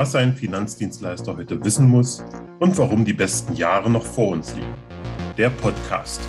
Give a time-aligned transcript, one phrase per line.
[0.00, 2.24] was ein Finanzdienstleister heute wissen muss
[2.58, 4.74] und warum die besten Jahre noch vor uns liegen.
[5.36, 6.22] Der Podcast.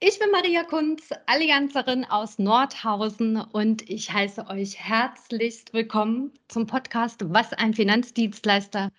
[0.00, 7.30] Ich bin Maria Kunz, Allianzerin aus Nordhausen und ich heiße euch herzlichst willkommen zum Podcast
[7.30, 8.90] Was ein Finanzdienstleister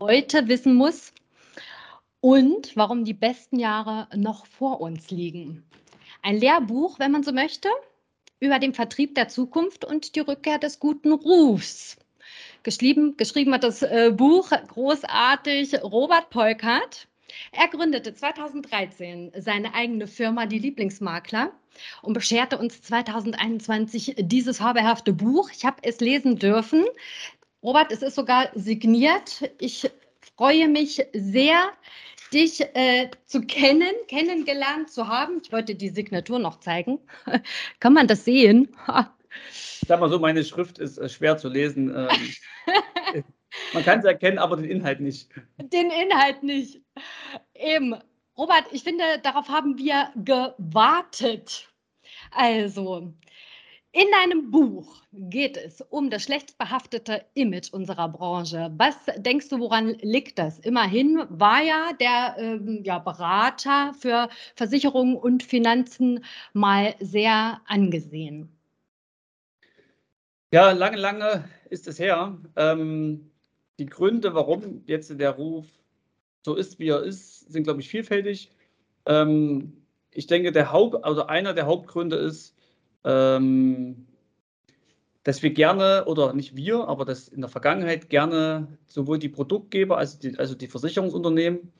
[0.00, 1.12] heute wissen muss
[2.22, 5.62] und warum die besten Jahre noch vor uns liegen.
[6.22, 7.68] Ein Lehrbuch, wenn man so möchte,
[8.42, 11.96] über den Vertrieb der Zukunft und die Rückkehr des guten Rufs.
[12.64, 17.06] Geschrieben, geschrieben hat das äh, Buch großartig Robert Polkert.
[17.52, 21.52] Er gründete 2013 seine eigene Firma, die Lieblingsmakler,
[22.02, 25.48] und bescherte uns 2021 dieses fabelhafte Buch.
[25.52, 26.84] Ich habe es lesen dürfen.
[27.62, 29.48] Robert, es ist sogar signiert.
[29.60, 29.88] Ich
[30.36, 31.70] freue mich sehr,
[32.32, 35.40] dich äh, zu kennen, kennengelernt zu haben.
[35.42, 36.98] Ich wollte die Signatur noch zeigen.
[37.80, 38.74] Kann man das sehen?
[39.50, 41.94] ich sag mal so, meine Schrift ist äh, schwer zu lesen.
[41.94, 43.24] Ähm,
[43.74, 45.30] man kann es erkennen, aber den Inhalt nicht.
[45.58, 46.80] Den Inhalt nicht.
[47.54, 47.94] Eben.
[48.36, 51.68] Robert, ich finde, darauf haben wir gewartet.
[52.30, 53.12] Also,
[53.92, 58.72] in deinem Buch geht es um das schlecht behaftete Image unserer Branche.
[58.78, 60.58] Was denkst du, woran liegt das?
[60.60, 68.48] Immerhin war ja der ähm, ja, Berater für Versicherungen und Finanzen mal sehr angesehen.
[70.52, 72.38] Ja, lange, lange ist es her.
[72.56, 73.30] Ähm,
[73.78, 75.66] die Gründe, warum jetzt der Ruf
[76.44, 78.50] so ist, wie er ist, sind, glaube ich, vielfältig.
[79.04, 82.54] Ähm, ich denke, der Haupt, also einer der Hauptgründe ist,
[83.04, 84.06] ähm,
[85.24, 89.96] dass wir gerne, oder nicht wir, aber dass in der Vergangenheit gerne sowohl die Produktgeber,
[89.98, 91.72] also die, also die Versicherungsunternehmen,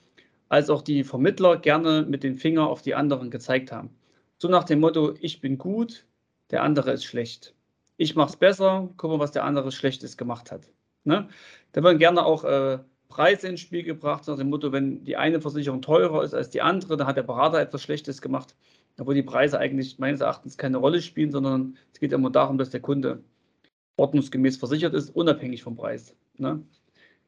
[0.48, 3.90] als auch die Vermittler gerne mit dem Finger auf die anderen gezeigt haben.
[4.38, 6.04] So nach dem Motto, ich bin gut,
[6.50, 7.54] der andere ist schlecht.
[7.96, 10.68] Ich mache es besser, guck mal, was der andere Schlechtes gemacht hat.
[11.04, 11.28] Ne?
[11.72, 12.78] Da werden gerne auch äh,
[13.08, 16.62] Preise ins Spiel gebracht, nach dem Motto, wenn die eine Versicherung teurer ist als die
[16.62, 18.54] andere, dann hat der Berater etwas Schlechtes gemacht
[18.98, 22.70] obwohl die Preise eigentlich meines Erachtens keine Rolle spielen, sondern es geht immer darum, dass
[22.70, 23.22] der Kunde
[23.96, 26.16] ordnungsgemäß versichert ist, unabhängig vom Preis.
[26.38, 26.62] Ne?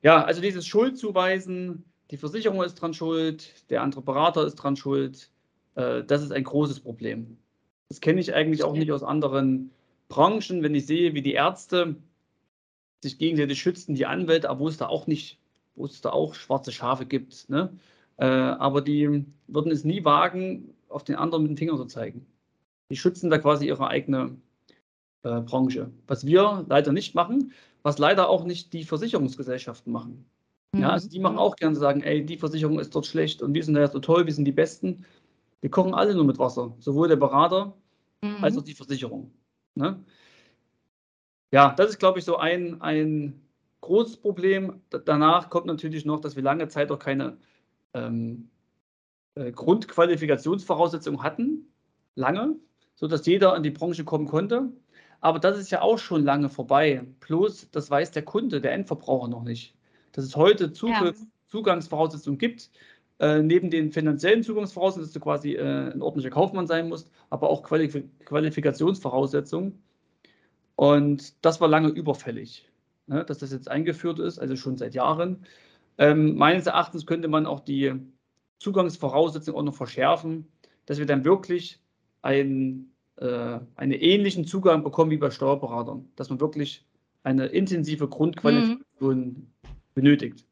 [0.03, 5.31] Ja, also dieses Schuldzuweisen, die Versicherung ist dran schuld, der andere Berater ist dran schuld,
[5.75, 7.39] äh, das ist ein großes Problem.
[7.89, 9.71] Das kenne ich eigentlich auch nicht aus anderen
[10.09, 11.97] Branchen, wenn ich sehe, wie die Ärzte
[13.03, 15.39] sich gegenseitig schützen, die Anwälte, aber wo es da auch nicht,
[15.75, 17.49] wo es da auch schwarze Schafe gibt.
[17.49, 17.71] Ne?
[18.17, 22.27] Äh, aber die würden es nie wagen, auf den anderen mit dem Finger zu zeigen.
[22.91, 24.37] Die schützen da quasi ihre eigene
[25.23, 25.91] äh, Branche.
[26.07, 30.25] Was wir leider nicht machen, was leider auch nicht die Versicherungsgesellschaften machen.
[30.73, 30.81] Mhm.
[30.81, 33.65] Ja, also die machen auch gerne sagen, ey, die Versicherung ist dort schlecht und wir
[33.65, 35.05] sind ja so toll, wir sind die Besten.
[35.61, 37.75] Wir kochen alle nur mit Wasser, sowohl der Berater
[38.23, 38.43] mhm.
[38.43, 39.33] als auch die Versicherung.
[39.75, 40.05] Ne?
[41.53, 43.41] Ja, das ist, glaube ich, so ein, ein
[43.81, 44.81] großes Problem.
[44.91, 47.39] danach kommt natürlich noch, dass wir lange Zeit auch keine
[47.95, 48.51] ähm,
[49.35, 51.67] äh, Grundqualifikationsvoraussetzungen hatten,
[52.15, 52.57] lange,
[52.95, 54.71] sodass jeder in die Branche kommen konnte.
[55.21, 57.05] Aber das ist ja auch schon lange vorbei.
[57.21, 59.75] Bloß, das weiß der Kunde, der Endverbraucher noch nicht.
[60.13, 61.27] Dass es heute Zugriff, ja.
[61.49, 62.71] Zugangsvoraussetzungen gibt,
[63.21, 67.49] äh, neben den finanziellen Zugangsvoraussetzungen, dass du quasi äh, ein ordentlicher Kaufmann sein musst, aber
[67.49, 69.83] auch Qualif Qualifikationsvoraussetzungen.
[70.77, 72.69] Und das war lange überfällig,
[73.07, 75.47] ne, dass das jetzt eingeführt ist, also schon seit Jahren.
[75.97, 77.95] Ähm, meines Erachtens könnte man auch die
[78.65, 80.49] Zugangsvoraussetzungen auch noch verschärfen,
[80.87, 81.81] dass wir dann wirklich
[82.23, 86.87] ein, äh, einen ähnlichen Zugang bekommen wie bei Steuerberatern, dass man wirklich
[87.25, 89.47] eine intensive Grundqualifikation mhm.
[89.95, 90.47] benötigt.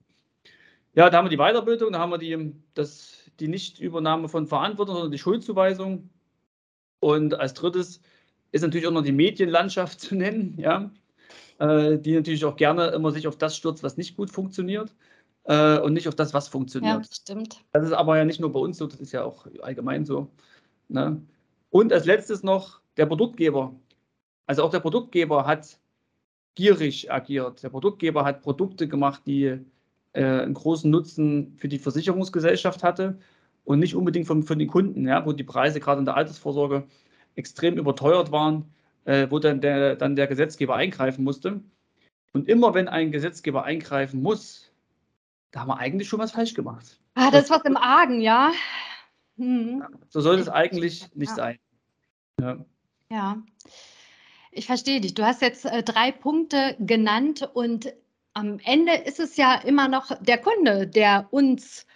[0.95, 4.95] Ja, da haben wir die Weiterbildung, da haben wir die, das, die Nichtübernahme von Verantwortung,
[4.97, 6.11] sondern die Schuldzuweisung.
[7.01, 8.03] Und als drittes
[8.53, 10.91] ist natürlich auch noch die Medienlandschaft zu nennen, ja,
[11.59, 14.95] äh, die natürlich auch gerne immer sich auf das stürzt, was nicht gut funktioniert
[15.45, 16.95] äh, und nicht auf das, was funktioniert.
[16.95, 17.65] Ja, das stimmt.
[17.73, 20.29] Das ist aber ja nicht nur bei uns so, das ist ja auch allgemein so.
[20.89, 21.21] Ne?
[21.71, 23.75] Und als letztes noch der Produktgeber.
[24.47, 25.79] Also auch der Produktgeber hat
[26.55, 27.63] gierig agiert.
[27.63, 29.59] Der Produktgeber hat Produkte gemacht, die
[30.13, 33.19] äh, einen großen Nutzen für die Versicherungsgesellschaft hatte
[33.65, 36.85] und nicht unbedingt von, von den Kunden, ja, wo die Preise gerade in der Altersvorsorge
[37.35, 38.67] extrem überteuert waren,
[39.05, 41.61] äh, wo dann der, dann der Gesetzgeber eingreifen musste.
[42.35, 44.72] Und immer wenn ein Gesetzgeber eingreifen muss,
[45.53, 46.99] da haben wir eigentlich schon was falsch gemacht.
[47.15, 48.53] Ah, das ist was im Argen, ja.
[49.37, 49.85] Hm.
[50.09, 51.37] So soll es eigentlich nicht ja.
[51.37, 51.59] sein.
[52.41, 52.65] Ja.
[53.11, 53.43] ja.
[54.51, 55.15] Ich verstehe dich.
[55.15, 57.95] Du hast jetzt äh, drei Punkte genannt und
[58.35, 61.87] am Ende ist es ja immer noch der Kunde, der uns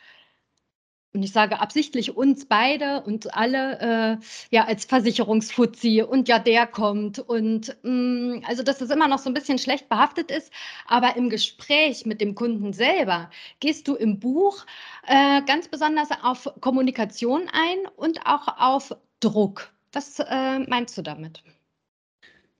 [1.17, 3.81] und ich sage absichtlich uns beide und alle
[4.21, 9.09] äh, ja als Versicherungsfuzzi und ja der kommt und mh, mm, also dass das immer
[9.09, 10.53] noch so ein bisschen schlecht behaftet ist,
[10.87, 13.31] aber im Gespräch mit dem Kunden selber
[13.61, 14.67] gehst du im Buch
[15.07, 19.71] äh, ganz besonders auf Kommunikation ein und auch auf Druck.
[19.93, 21.43] Was äh, meinst du damit?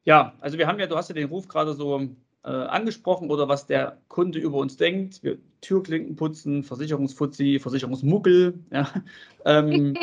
[0.05, 2.09] Ja, also wir haben ja, du hast ja den Ruf gerade so
[2.47, 5.23] äh, angesprochen oder was der Kunde über uns denkt.
[5.25, 8.61] Wir Türklinken putzen, Versicherungsfuzzi, Versicherungsmuckel.
[8.71, 8.89] Ja.
[9.45, 9.97] Ähm,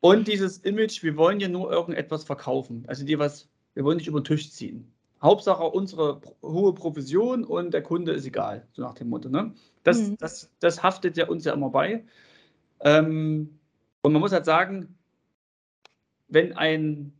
[0.00, 2.82] und dieses Image, wir wollen ja nur irgendetwas verkaufen.
[2.88, 4.92] Also dir was, wir wollen nicht über den Tisch ziehen.
[5.22, 9.28] Hauptsache unsere hohe Provision und der Kunde ist egal, so nach dem Motto.
[9.28, 9.54] Ne?
[9.84, 10.16] Das, mhm.
[10.18, 12.04] das, das haftet ja uns ja immer bei.
[12.80, 13.60] Ähm,
[14.02, 14.96] und man muss halt sagen,
[16.26, 17.12] wenn ein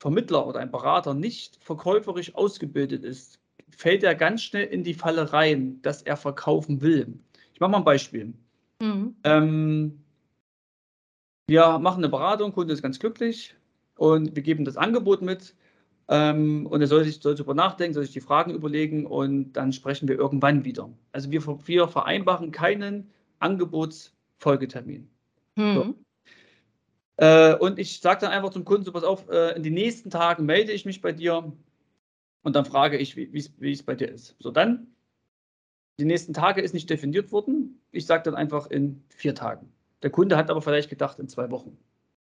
[0.00, 3.38] Vermittler oder ein Berater nicht verkäuferisch ausgebildet ist,
[3.78, 7.16] fällt er ganz schnell in die Falle rein, dass er verkaufen will.
[7.54, 8.34] Ich mache mal ein Beispiel.
[8.82, 9.14] Mhm.
[9.22, 10.02] Ähm,
[11.46, 13.54] wir machen eine Beratung, Kunde ist ganz glücklich
[13.96, 15.54] und wir geben das Angebot mit.
[16.08, 19.72] Ähm, und er soll sich soll darüber nachdenken, soll sich die Fragen überlegen und dann
[19.72, 20.90] sprechen wir irgendwann wieder.
[21.12, 25.08] Also wir, wir vereinbaren keinen Angebotsfolgetermin.
[25.54, 25.74] Mhm.
[25.74, 25.94] So.
[27.18, 30.10] Äh, und ich sage dann einfach zum Kunden, so pass auf, äh, in den nächsten
[30.10, 31.52] Tagen melde ich mich bei dir
[32.42, 34.36] und dann frage ich, wie es bei dir ist.
[34.38, 34.88] So, dann,
[35.98, 37.80] die nächsten Tage ist nicht definiert worden.
[37.90, 39.72] Ich sage dann einfach in vier Tagen.
[40.02, 41.76] Der Kunde hat aber vielleicht gedacht in zwei Wochen,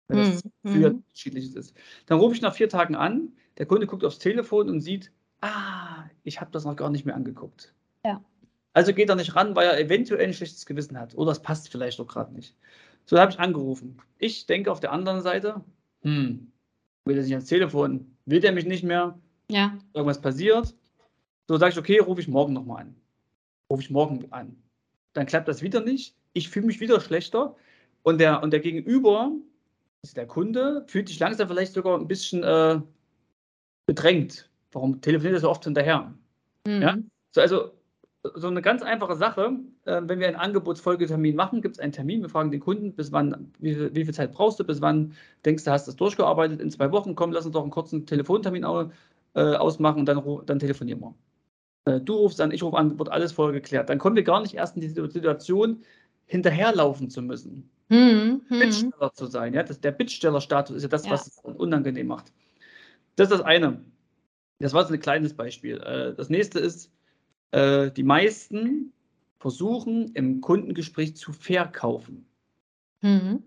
[0.09, 0.71] wenn das mhm.
[0.71, 1.77] für unterschiedliches ist.
[2.07, 5.13] Dann rufe ich nach vier Tagen an, der Kunde guckt aufs Telefon und sieht,
[5.43, 7.75] ah, ich habe das noch gar nicht mehr angeguckt.
[8.05, 8.25] Ja.
[8.73, 11.15] Also geht er nicht ran, weil er eventuell ein schlechtes Gewissen hat.
[11.15, 12.57] Oder es passt vielleicht auch gerade nicht.
[13.05, 14.01] So habe ich angerufen.
[14.19, 15.63] Ich denke auf der anderen Seite,
[16.03, 16.53] hm,
[17.05, 19.19] will er sich ans Telefon, will der mich nicht mehr,
[19.51, 19.79] ja.
[19.95, 20.75] irgendwas passiert.
[21.49, 22.95] So sage ich, okay, rufe ich morgen nochmal an.
[23.71, 24.57] Rufe ich morgen an.
[25.15, 26.15] Dann klappt das wieder nicht.
[26.33, 27.57] Ich fühle mich wieder schlechter.
[28.03, 29.33] Und der, und der Gegenüber,
[30.03, 32.81] also der Kunde, fühlt sich langsam vielleicht sogar ein bisschen äh,
[33.87, 34.51] bedrängt.
[34.73, 36.13] Warum telefoniert er so oft hinterher?
[36.67, 36.83] Mhm.
[36.83, 36.99] Ja?
[37.33, 37.73] So, also
[38.35, 39.59] so eine ganz einfache Sache.
[39.85, 42.23] Äh, wenn wir einen Angebotsfolgetermin machen, gibt es einen Termin.
[42.23, 45.15] Wir fragen den Kunden, bis wann, wie, wie, viel Zeit brauchst du, bis wann
[45.45, 46.61] denkst du, hast du das durchgearbeitet?
[46.61, 48.65] In zwei Wochen, komm, lass uns doch einen kurzen Telefontermin
[49.35, 51.15] äh, ausmachen und dann, dann telefonieren wir.
[51.85, 53.89] Äh, du rufst an, ich rufe an, wird alles vorher geklärt.
[53.89, 55.83] Dann kommen wir gar nicht erst in die Situation,
[56.27, 57.71] hinterherlaufen zu müssen.
[57.91, 58.59] Hm, hm.
[58.59, 59.55] Bittsteller zu sein.
[59.55, 59.63] Ja?
[59.63, 61.13] Das, der Bittstellerstatus ist ja das, ja.
[61.13, 62.33] was es unangenehm macht.
[63.17, 63.83] Das ist das eine.
[64.59, 65.81] Das war jetzt ein kleines Beispiel.
[65.81, 66.93] Äh, das nächste ist,
[67.53, 68.93] äh, die meisten
[69.39, 72.27] versuchen im Kundengespräch zu verkaufen.
[73.01, 73.45] Mhm.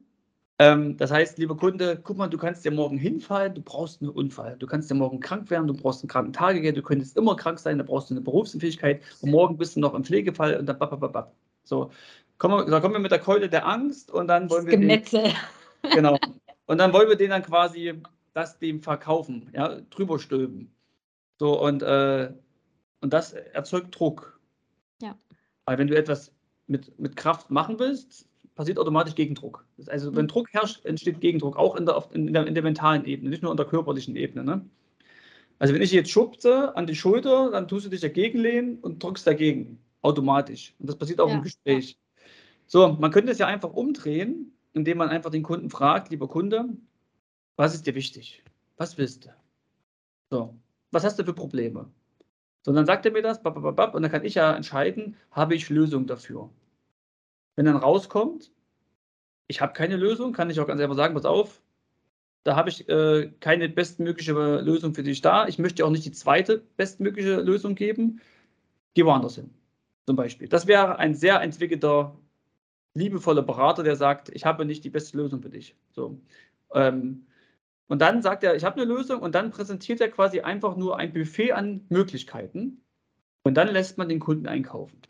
[0.61, 4.11] Ähm, das heißt, lieber Kunde, guck mal, du kannst ja morgen hinfallen, du brauchst einen
[4.11, 4.57] Unfall.
[4.59, 7.57] Du kannst ja morgen krank werden, du brauchst einen kranken Tagegeld, du könntest immer krank
[7.57, 10.77] sein, da brauchst du eine Berufsunfähigkeit und morgen bist du noch im Pflegefall und dann
[10.77, 11.33] babababab.
[11.63, 11.89] So,
[12.37, 14.77] kommen wir, da kommen wir mit der Keule der Angst und dann wollen wir.
[14.77, 15.23] Gemetzel.
[15.23, 16.19] Den, genau.
[16.67, 17.99] Und dann wollen wir den dann quasi
[18.35, 20.71] das dem verkaufen, ja, drüber stülpen.
[21.39, 22.31] So, und, äh,
[22.99, 24.39] und das erzeugt Druck.
[25.01, 25.17] Ja.
[25.65, 26.31] Weil wenn du etwas
[26.67, 29.65] mit, mit Kraft machen willst, passiert automatisch Gegendruck.
[29.87, 30.29] Also wenn mhm.
[30.29, 33.51] Druck herrscht, entsteht Gegendruck, auch in der, in der, in der mentalen Ebene, nicht nur
[33.51, 34.43] in der körperlichen Ebene.
[34.43, 34.65] Ne?
[35.59, 39.03] Also wenn ich jetzt schubse an die Schulter, dann tust du dich dagegen lehnen und
[39.03, 40.73] drückst dagegen, automatisch.
[40.79, 41.35] Und das passiert auch ja.
[41.35, 41.97] im Gespräch.
[42.67, 46.69] So, man könnte es ja einfach umdrehen, indem man einfach den Kunden fragt, lieber Kunde,
[47.57, 48.43] was ist dir wichtig?
[48.77, 49.29] Was willst du?
[50.29, 50.55] So,
[50.91, 51.89] was hast du für Probleme?
[52.63, 56.07] So, dann sagt er mir das, und dann kann ich ja entscheiden, habe ich Lösung
[56.07, 56.49] dafür.
[57.55, 58.51] Wenn dann rauskommt,
[59.47, 61.61] ich habe keine Lösung, kann ich auch ganz einfach sagen, pass auf,
[62.43, 65.47] da habe ich äh, keine bestmögliche Lösung für dich da.
[65.47, 68.21] Ich möchte auch nicht die zweite bestmögliche Lösung geben.
[68.93, 69.51] Geh woanders hin,
[70.07, 70.47] zum Beispiel.
[70.47, 72.17] Das wäre ein sehr entwickelter,
[72.93, 75.75] liebevoller Berater, der sagt, ich habe nicht die beste Lösung für dich.
[75.91, 76.19] So.
[76.73, 77.27] Ähm,
[77.87, 80.97] und dann sagt er, ich habe eine Lösung und dann präsentiert er quasi einfach nur
[80.97, 82.81] ein Buffet an Möglichkeiten
[83.43, 85.01] und dann lässt man den Kunden einkaufen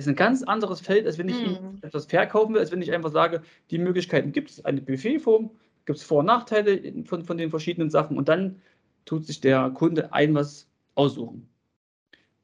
[0.00, 1.78] ist ein ganz anderes Feld, als wenn ich mhm.
[1.82, 5.50] etwas verkaufen will, als wenn ich einfach sage, die Möglichkeiten gibt es, eine Buffetform,
[5.84, 8.60] gibt es Vor- und Nachteile von, von den verschiedenen Sachen und dann
[9.04, 11.48] tut sich der Kunde ein was aussuchen.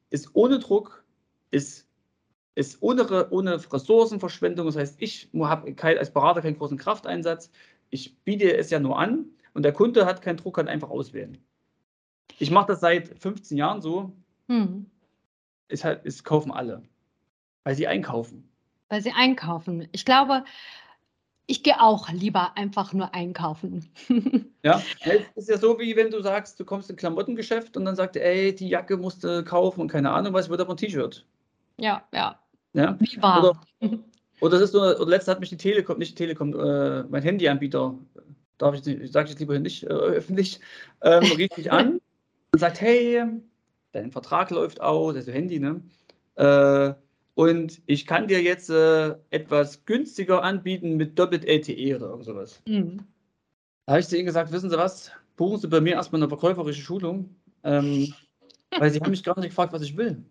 [0.09, 1.03] Ist ohne Druck,
[1.51, 1.87] ist,
[2.55, 7.51] ist ohne, ohne Ressourcenverschwendung, das heißt, ich habe als Berater keinen großen Krafteinsatz,
[7.89, 11.37] ich biete es ja nur an und der Kunde hat keinen Druck, kann einfach auswählen.
[12.39, 14.13] Ich mache das seit 15 Jahren so.
[14.47, 14.85] Mhm.
[15.69, 16.83] Ist halt, es kaufen alle.
[17.67, 18.49] Weil sie einkaufen.
[18.87, 19.89] Weil sie einkaufen.
[19.91, 20.45] Ich glaube,
[21.47, 23.91] ich gehe auch lieber einfach nur einkaufen.
[24.63, 27.83] ja, es ist ja so, wie wenn du sagst, du kommst in ein Klamottengeschäft und
[27.83, 30.75] dann sagt er, ey, die Jacke musst du kaufen und keine Ahnung was, wird aber
[30.75, 31.25] ein T-Shirt.
[31.77, 32.39] Ja, ja.
[32.71, 32.95] ja?
[33.01, 33.59] Wie war.
[33.81, 33.99] Oder,
[34.39, 37.21] Oder das ist nur, oder letzte hat mich die Telekom, nicht die Telekom, äh, mein
[37.21, 37.99] Handyanbieter,
[38.59, 40.61] darf ich, nicht- sage ich jetzt lieber nicht äh, öffentlich,
[41.01, 41.99] ähm, rief mich an
[42.53, 43.25] und sagt, hey,
[43.91, 45.81] dein Vertrag läuft aus, also Handy, ne?
[46.35, 46.93] Äh,
[47.37, 52.63] und ich kann dir jetzt äh, etwas günstiger anbieten mit doppelt LTE oder irgend sowas.
[52.67, 52.97] Mhm.
[53.85, 56.29] Da habe ich zu ihnen gesagt, wissen Sie was, buchen Sie bei mir erstmal eine
[56.29, 58.11] verkäuferische Schulung, ähm,
[58.71, 60.23] weil Sie haben mich gar nicht gefragt, was ich will.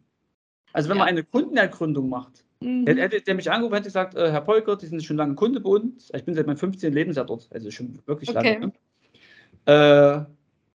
[0.72, 1.04] Also wenn Ja.
[1.04, 2.86] man eine Kundenergründung macht, Mhm.
[2.86, 5.68] Hätte, der mich angerufen, hätte gesagt, äh, Herr Polkert, Sie sind schon lange Kunde bei
[5.68, 6.10] uns.
[6.12, 6.92] Ich bin seit meinem 15.
[6.92, 8.58] Lebensjahr dort, also schon wirklich Okay.
[8.58, 8.72] lange.
[9.66, 10.22] Ne?
[10.25, 10.25] Äh,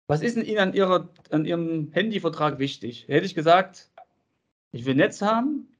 [0.07, 3.07] was ist denn Ihnen an, Ihrer, an Ihrem Handyvertrag wichtig?
[3.07, 3.89] Hätte ich gesagt,
[4.71, 5.70] ich will Netz haben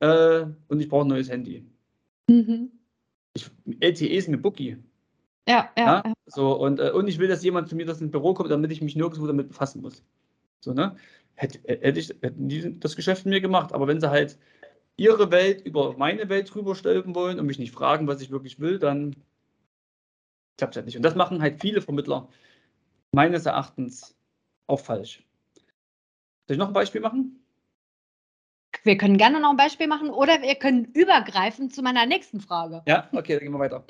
[0.00, 1.64] äh, und ich brauche ein neues Handy.
[2.28, 2.70] Mhm.
[3.34, 3.50] Ich,
[3.80, 4.78] LTE ist mir Bookie.
[5.48, 6.12] Ja, ja, Ja?
[6.26, 8.72] So, und, äh, und ich will, dass jemand zu mir das ins Büro kommt, damit
[8.72, 10.02] ich mich nirgendwo damit befassen muss.
[10.60, 10.96] So, ne?
[11.34, 14.38] Hätte, hätte ich, hätten die das Geschäft mit mir gemacht, aber wenn sie halt
[14.96, 18.58] ihre Welt über meine Welt drüber stülpen wollen und mich nicht fragen, was ich wirklich
[18.58, 19.14] will, dann
[20.56, 20.96] klappt es halt nicht.
[20.96, 22.28] Und das machen halt viele Vermittler
[23.12, 24.16] meines Erachtens
[24.66, 25.22] auch falsch.
[26.46, 27.45] Soll ich noch ein Beispiel machen?
[28.86, 32.82] Wir können gerne noch ein Beispiel machen oder wir können übergreifen zu meiner nächsten Frage.
[32.86, 33.84] Ja, okay, dann gehen wir weiter.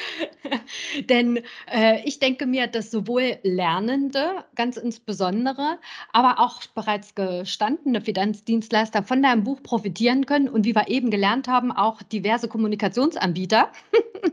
[1.08, 1.40] Denn
[1.72, 5.78] äh, ich denke mir, dass sowohl Lernende ganz insbesondere,
[6.12, 11.48] aber auch bereits gestandene Finanzdienstleister von deinem Buch profitieren können und wie wir eben gelernt
[11.48, 13.72] haben, auch diverse Kommunikationsanbieter.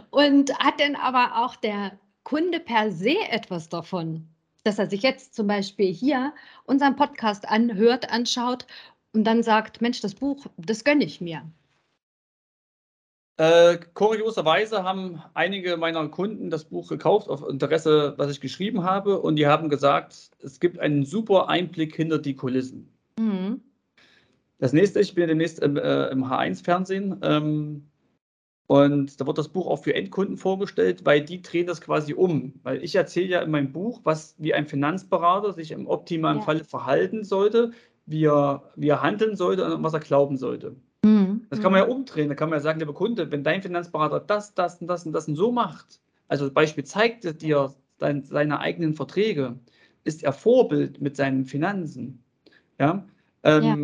[0.09, 4.27] und hat denn aber auch der Kunde per se etwas davon,
[4.63, 6.33] dass er sich jetzt zum Beispiel hier
[6.65, 8.67] unseren Podcast anhört, anschaut
[9.13, 11.43] und dann sagt, Mensch, das Buch, das gönne ich mir.
[13.37, 19.19] Äh, kurioserweise haben einige meiner Kunden das Buch gekauft auf Interesse, was ich geschrieben habe,
[19.21, 22.93] und die haben gesagt, es gibt einen super Einblick hinter die Kulissen.
[23.17, 23.61] Mhm.
[24.57, 27.89] Das nächste, ich bin ja demnächst im, äh, im H1-Fernsehen ähm,
[28.67, 32.59] und da wird das Buch auch für Endkunden vorgestellt, weil die drehen das quasi um.
[32.63, 36.43] Weil ich erzähle ja in meinem Buch, was wie ein Finanzberater sich im optimalen Ja.
[36.43, 37.71] Falle verhalten sollte,
[38.09, 40.75] wie er, wie er handeln sollte und was er glauben sollte.
[41.03, 41.45] Mhm.
[41.49, 42.27] Das kann man ja umdrehen.
[42.27, 45.13] Da kann man ja sagen, lieber Kunde, wenn dein Finanzberater das, das und das und
[45.13, 49.59] das und so macht, also Beispiel zeigt dir dein, seine eigenen Verträge,
[50.03, 52.23] ist er Vorbild mit seinen Finanzen.
[52.79, 53.05] Ja?
[53.43, 53.77] Ähm, Ja.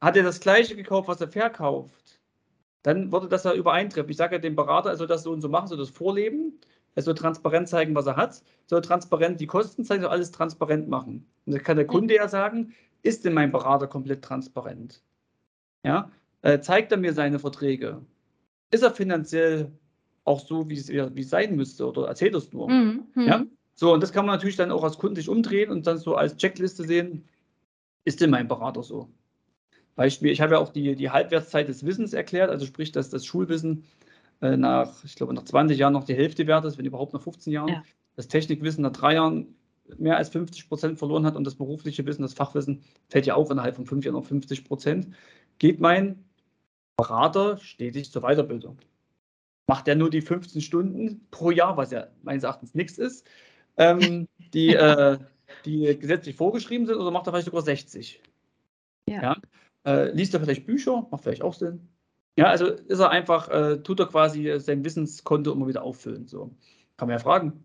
[0.00, 2.20] Hat er das Gleiche gekauft, was er verkauft,
[2.82, 4.10] dann würde das ja übereintreffen.
[4.10, 6.60] Ich sage ja dem Berater, er soll das so und so machen, soll das vorleben,
[6.94, 10.88] er soll transparent zeigen, was er hat, soll transparent die Kosten zeigen, soll alles transparent
[10.88, 11.26] machen.
[11.46, 12.74] Und dann kann der Kunde ja sagen,
[13.04, 15.02] ist denn mein Berater komplett transparent?
[15.84, 16.10] Ja,
[16.42, 18.00] äh, zeigt er mir seine Verträge?
[18.70, 19.70] Ist er finanziell
[20.24, 22.68] auch so, wie es, wie es sein müsste oder erzählt er es nur?
[22.68, 23.06] Mhm.
[23.14, 23.26] Mhm.
[23.26, 23.44] Ja?
[23.74, 26.16] So, und das kann man natürlich dann auch als Kunde sich umdrehen und dann so
[26.16, 27.28] als Checkliste sehen,
[28.04, 29.08] ist denn mein Berater so?
[29.96, 33.26] Beispiel, ich habe ja auch die, die Halbwertszeit des Wissens erklärt, also sprich, dass das
[33.26, 33.84] Schulwissen
[34.40, 37.22] äh, nach, ich glaube, nach 20 Jahren noch die Hälfte wert ist, wenn überhaupt nach
[37.22, 37.68] 15 Jahren.
[37.68, 37.84] Ja.
[38.16, 39.54] Das Technikwissen nach drei Jahren
[39.98, 43.50] mehr als 50 Prozent verloren hat und das berufliche Wissen, das Fachwissen, fällt ja auch
[43.50, 45.14] innerhalb von fünf Jahren auf 50 Prozent.
[45.58, 46.24] Geht mein
[46.96, 48.78] Berater stetig zur Weiterbildung.
[49.66, 53.26] Macht er nur die 15 Stunden pro Jahr, was ja meines Erachtens nichts ist,
[53.76, 55.18] ähm, die, äh,
[55.64, 58.22] die gesetzlich vorgeschrieben sind, oder macht er vielleicht sogar 60?
[59.08, 59.22] Ja.
[59.22, 59.36] Ja?
[59.84, 61.06] Äh, liest er vielleicht Bücher?
[61.10, 61.88] Macht vielleicht auch Sinn.
[62.36, 66.26] Ja, also ist er einfach, äh, tut er quasi sein Wissenskonto immer wieder auffüllen.
[66.26, 66.50] So.
[66.96, 67.64] Kann man ja fragen.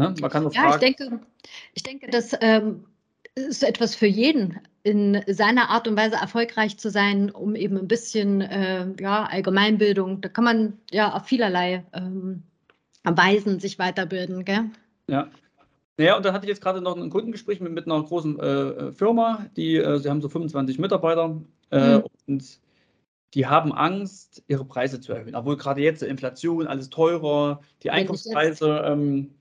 [0.00, 0.80] Ja, man kann doch Ja, ich fragen.
[0.80, 1.20] denke,
[1.74, 2.84] ich denke, das ähm,
[3.34, 7.88] ist etwas für jeden, in seiner Art und Weise erfolgreich zu sein, um eben ein
[7.88, 12.42] bisschen äh, ja, Allgemeinbildung, da kann man ja auf vielerlei ähm,
[13.04, 14.70] Weisen sich weiterbilden, gell?
[15.08, 15.28] Ja.
[15.98, 18.92] Naja, und dann hatte ich jetzt gerade noch ein Kundengespräch mit, mit einer großen äh,
[18.92, 22.04] Firma, die, äh, sie haben so 25 Mitarbeiter äh, Mhm.
[22.26, 22.60] und
[23.34, 25.34] die haben Angst, ihre Preise zu erhöhen.
[25.34, 29.34] Obwohl gerade jetzt Inflation, alles teurer, die ich Einkaufspreise ähm,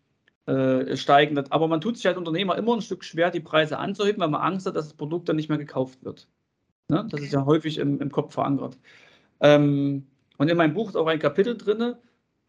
[0.50, 1.38] äh, steigen.
[1.38, 4.42] Aber man tut sich als Unternehmer immer ein Stück schwer, die Preise anzuheben, weil man
[4.42, 6.28] Angst hat, dass das Produkt dann nicht mehr gekauft wird.
[6.90, 7.08] Ne?
[7.12, 8.78] Das ist ja häufig im, im Kopf verankert.
[9.42, 11.96] Ähm, und in meinem Buch ist auch ein Kapitel drin,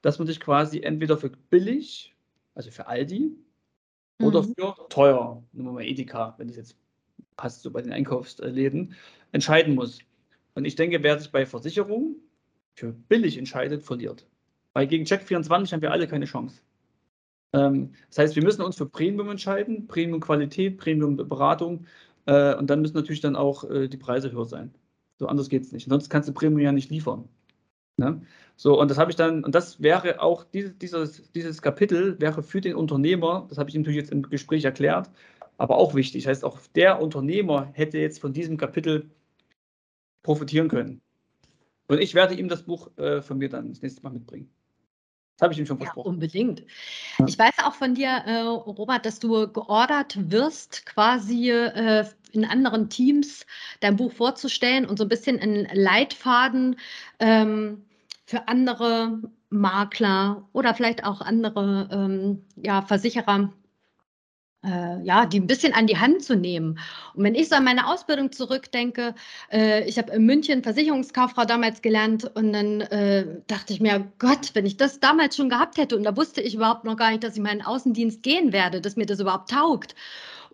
[0.01, 2.15] dass man sich quasi entweder für billig,
[2.55, 3.37] also für Aldi,
[4.21, 4.55] oder Mhm.
[4.57, 6.77] für teuer, nehmen wir mal Edeka, wenn das jetzt
[7.37, 8.95] passt, so bei den Einkaufsläden,
[9.33, 9.99] entscheiden muss.
[10.55, 12.17] Und ich denke, wer sich bei Versicherungen
[12.75, 14.27] für billig entscheidet, verliert.
[14.73, 16.61] Weil gegen Check24 haben wir alle keine Chance.
[17.53, 21.87] Ähm, das heißt, wir müssen uns für Premium entscheiden, Premium-Qualität, Premium-Beratung
[22.27, 24.73] äh, und dann müssen natürlich dann auch äh, die Preise höher sein.
[25.19, 25.89] So anders geht es nicht.
[25.89, 27.29] Sonst kannst du Premium ja nicht liefern.
[27.97, 28.23] Ne?
[28.57, 32.43] So, und das habe ich dann, und das wäre auch, dieses, dieses, dieses Kapitel wäre
[32.43, 35.11] für den Unternehmer, das habe ich ihm natürlich jetzt im Gespräch erklärt,
[35.59, 36.25] aber auch wichtig.
[36.25, 39.11] Das heißt, auch der Unternehmer hätte jetzt von diesem Kapitel
[40.23, 41.03] profitieren können.
[41.89, 44.51] Und ich werde ihm das Buch äh, von mir dann das nächste Mal mitbringen.
[45.41, 46.07] Das habe ich ihm schon versprochen.
[46.07, 46.63] Ja, unbedingt.
[47.19, 47.25] Ja.
[47.27, 52.91] Ich weiß auch von dir, äh, Robert, dass du geordert wirst, quasi äh, in anderen
[52.91, 53.47] Teams
[53.81, 56.77] dein Buch vorzustellen und so ein bisschen einen Leitfaden
[57.21, 57.87] ähm,
[58.27, 59.19] für andere
[59.49, 63.51] Makler oder vielleicht auch andere ähm, ja, Versicherer
[64.65, 66.79] äh, ja, die ein bisschen an die Hand zu nehmen.
[67.15, 69.15] Und wenn ich so an meine Ausbildung zurückdenke,
[69.51, 74.51] äh, ich habe in München Versicherungskauffrau damals gelernt und dann äh, dachte ich mir, Gott,
[74.55, 77.25] wenn ich das damals schon gehabt hätte und da wusste ich überhaupt noch gar nicht,
[77.25, 79.95] dass ich meinen Außendienst gehen werde, dass mir das überhaupt taugt.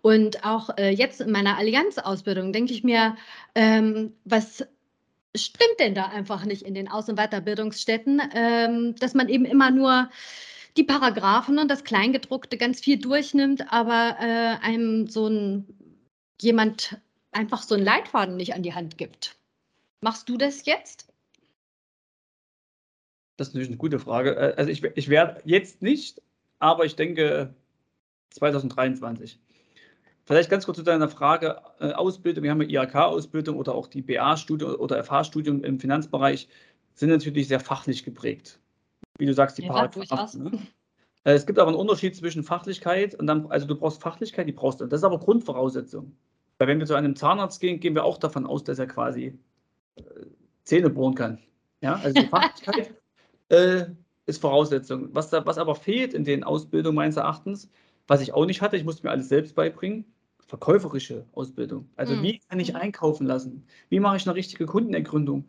[0.01, 3.17] Und auch äh, jetzt in meiner Allianz-Ausbildung denke ich mir,
[3.55, 4.65] ähm, was
[5.35, 9.71] stimmt denn da einfach nicht in den Aus- und Weiterbildungsstätten, ähm, dass man eben immer
[9.71, 10.09] nur
[10.77, 15.65] die Paragraphen und das Kleingedruckte ganz viel durchnimmt, aber äh, einem so ein
[16.39, 19.37] jemand einfach so einen Leitfaden nicht an die Hand gibt.
[20.01, 21.11] Machst du das jetzt?
[23.37, 24.35] Das ist natürlich eine gute Frage.
[24.35, 26.21] Äh, also ich, ich werde jetzt nicht,
[26.59, 27.53] aber ich denke
[28.31, 29.39] 2023.
[30.25, 32.43] Vielleicht ganz kurz zu deiner Frage äh, Ausbildung.
[32.43, 36.47] Wir haben ja IHK-Ausbildung oder auch die BA-Studium oder FH-Studium im Finanzbereich
[36.93, 38.59] sind natürlich sehr fachlich geprägt
[39.17, 40.43] wie du sagst, die ja, Paragraphen.
[40.43, 40.51] Ne?
[41.23, 44.53] Äh, es gibt aber einen Unterschied zwischen Fachlichkeit und dann, also du brauchst Fachlichkeit, die
[44.53, 44.85] brauchst du.
[44.85, 46.15] Das ist aber Grundvoraussetzung.
[46.57, 49.37] Weil wenn wir zu einem Zahnarzt gehen, gehen wir auch davon aus, dass er quasi
[49.95, 50.01] äh,
[50.63, 51.39] Zähne bohren kann.
[51.81, 52.93] Ja, also die Fachlichkeit
[53.49, 53.85] äh,
[54.25, 55.09] ist Voraussetzung.
[55.13, 57.69] Was, da, was aber fehlt in den Ausbildungen meines Erachtens,
[58.07, 60.05] was ich auch nicht hatte, ich musste mir alles selbst beibringen,
[60.47, 61.89] verkäuferische Ausbildung.
[61.95, 62.23] Also mhm.
[62.23, 63.65] wie kann ich einkaufen lassen?
[63.89, 65.47] Wie mache ich eine richtige Kundenergründung?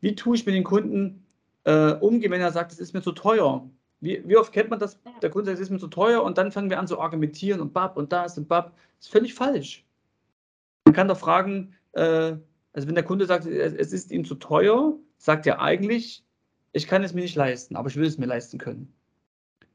[0.00, 1.24] Wie tue ich mit den Kunden
[1.64, 3.68] äh, umgehen, wenn er sagt, es ist mir zu teuer.
[4.00, 4.98] Wie, wie, oft kennt man das?
[5.20, 7.60] Der Kunde sagt, es ist mir zu teuer und dann fangen wir an zu argumentieren
[7.60, 8.74] und bab und das und bab.
[8.98, 9.84] Das ist völlig falsch.
[10.86, 12.36] Man kann doch fragen, äh,
[12.72, 16.24] also wenn der Kunde sagt, es ist ihm zu teuer, sagt er eigentlich,
[16.72, 18.92] ich kann es mir nicht leisten, aber ich will es mir leisten können.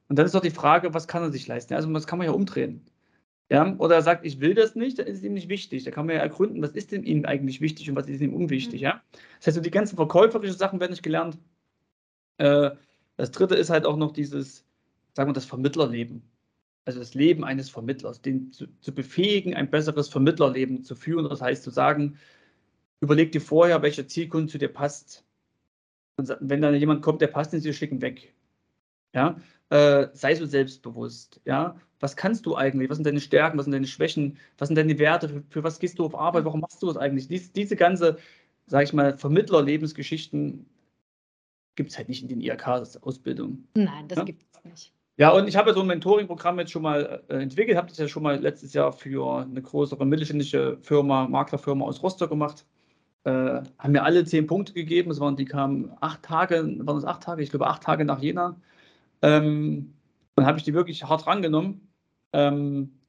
[0.07, 1.73] Und dann ist doch die Frage, was kann er sich leisten?
[1.73, 2.85] Also das kann man ja umdrehen.
[3.51, 5.83] Ja, oder er sagt, ich will das nicht, dann ist es ihm nicht wichtig.
[5.83, 8.33] Da kann man ja ergründen, was ist denn ihm eigentlich wichtig und was ist ihm
[8.33, 8.81] unwichtig.
[8.81, 8.85] Mhm.
[8.85, 9.01] Ja?
[9.37, 11.37] Das heißt, so die ganzen verkäuferischen Sachen werden nicht gelernt.
[12.37, 12.71] Äh,
[13.17, 14.65] das dritte ist halt auch noch dieses,
[15.13, 16.21] sagen wir, das Vermittlerleben.
[16.85, 21.27] Also das Leben eines Vermittlers, den zu, zu befähigen, ein besseres Vermittlerleben zu führen.
[21.27, 22.17] Das heißt zu sagen,
[23.01, 25.23] überleg dir vorher, welcher Zielkunde zu dir passt.
[26.17, 28.33] Und wenn dann jemand kommt, der passt nicht, wir schicken weg.
[29.13, 29.37] Ja,
[29.69, 31.41] äh, sei so selbstbewusst.
[31.45, 32.89] Ja, was kannst du eigentlich?
[32.89, 33.57] Was sind deine Stärken?
[33.57, 34.37] Was sind deine Schwächen?
[34.57, 35.29] Was sind deine Werte?
[35.29, 36.45] Für, für was gehst du auf Arbeit?
[36.45, 37.27] Warum machst du das eigentlich?
[37.27, 38.17] Dies, diese ganze,
[38.67, 40.65] sage ich mal, Vermittler-Lebensgeschichten
[41.75, 43.67] gibt es halt nicht in den IHK-Ausbildungen.
[43.75, 44.23] Nein, das ja?
[44.23, 44.93] gibt es nicht.
[45.17, 48.07] Ja, und ich habe so ein Mentoring-Programm jetzt schon mal äh, entwickelt, habe das ja
[48.07, 52.65] schon mal letztes Jahr für eine größere mittelständische Firma, Maklerfirma aus Rostock gemacht.
[53.23, 55.11] Äh, haben mir alle zehn Punkte gegeben.
[55.11, 58.21] Es waren, die kamen acht Tage, waren es acht Tage, ich glaube acht Tage nach
[58.21, 58.59] Jena.
[59.21, 59.93] Ähm,
[60.35, 61.87] dann habe ich die wirklich hart rangenommen.
[62.33, 62.99] Ähm,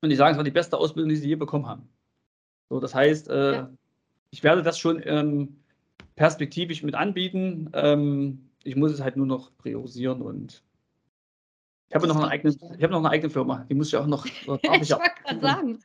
[0.00, 1.88] und die sagen, es war die beste Ausbildung, die sie je bekommen haben.
[2.68, 3.70] So, das heißt, äh, ja.
[4.30, 5.61] ich werde das schon ähm,
[6.16, 7.70] perspektivisch mit anbieten.
[7.74, 10.62] Ähm, ich muss es halt nur noch priorisieren und
[11.92, 14.06] ich habe noch eine eigene, ich habe noch eine eigene Firma, die muss ich auch
[14.06, 14.24] noch.
[14.26, 14.84] ich wollte gerade
[15.42, 15.78] sagen.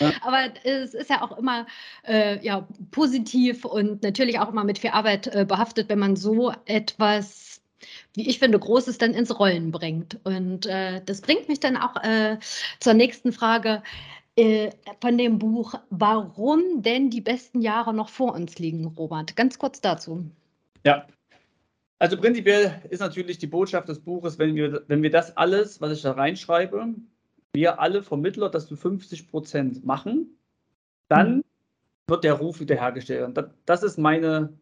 [0.00, 0.12] Ja.
[0.22, 1.66] Aber es ist ja auch immer
[2.08, 6.54] äh, ja, positiv und natürlich auch immer mit viel Arbeit äh, behaftet, wenn man so
[6.64, 7.60] etwas,
[8.14, 10.20] wie ich finde, Großes dann ins Rollen bringt.
[10.24, 12.38] Und äh, das bringt mich dann auch äh,
[12.80, 13.82] zur nächsten Frage.
[14.36, 19.36] Äh, von dem Buch Warum denn die besten Jahre noch vor uns liegen, Robert.
[19.36, 20.24] Ganz kurz dazu.
[20.84, 21.06] Ja,
[22.02, 25.92] also prinzipiell ist natürlich die Botschaft des Buches, wenn wir, wenn wir das alles, was
[25.92, 26.94] ich da reinschreibe,
[27.52, 30.36] wir alle Vermittler das zu 50 Prozent machen,
[31.08, 31.44] dann mhm.
[32.08, 33.24] wird der Ruf wiederhergestellt.
[33.24, 34.52] Und das, das ist meine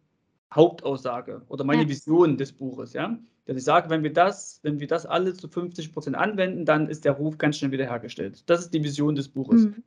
[0.52, 1.88] Hauptaussage oder meine ja.
[1.88, 2.92] Vision des Buches.
[2.92, 3.16] Ja?
[3.46, 6.88] Dass ich sage, wenn wir das, wenn wir das alle zu 50 Prozent anwenden, dann
[6.88, 8.48] ist der Ruf ganz schnell wiederhergestellt.
[8.48, 9.62] Das ist die Vision des Buches.
[9.62, 9.82] Mhm.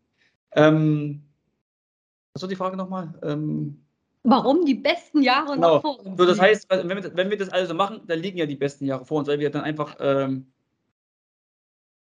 [0.51, 1.23] Ähm,
[2.33, 3.13] was war die Frage nochmal?
[3.21, 3.79] Ähm,
[4.23, 5.75] Warum die besten Jahre genau.
[5.75, 6.17] noch vor uns?
[6.17, 8.55] So, das heißt, wenn wir, wenn wir das alles so machen, dann liegen ja die
[8.55, 10.47] besten Jahre vor uns, weil wir dann einfach ähm,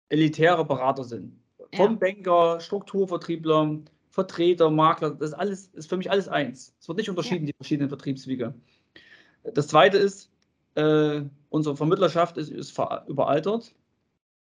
[0.10, 1.40] elitäre Berater sind.
[1.76, 1.98] Vom ja.
[1.98, 3.80] Banker, Strukturvertriebler,
[4.12, 6.76] Vertreter, Makler, das ist alles, ist für mich alles eins.
[6.80, 7.52] Es wird nicht unterschieden, ja.
[7.52, 8.54] die verschiedenen Vertriebswege.
[9.56, 10.30] Das zweite ist,
[10.76, 13.74] äh, unsere Vermittlerschaft ist, ist überaltert.